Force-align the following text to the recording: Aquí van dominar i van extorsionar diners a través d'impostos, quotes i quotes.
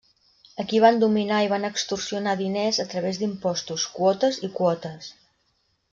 Aquí 0.61 0.79
van 0.85 0.95
dominar 1.03 1.41
i 1.47 1.51
van 1.51 1.67
extorsionar 1.69 2.35
diners 2.41 2.79
a 2.85 2.85
través 2.95 3.21
d'impostos, 3.25 3.87
quotes 3.99 4.41
i 4.49 4.51
quotes. 4.61 5.13